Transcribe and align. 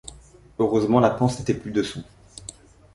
Heureusement 0.57 0.99
la 0.99 1.11
panse 1.11 1.37
n’était 1.37 1.53
plus 1.53 1.69
dessous. 1.69 2.01